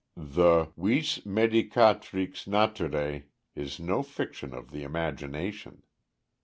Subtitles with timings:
[0.17, 5.83] The vis medicatrix Naturæ is no fiction of the imagination.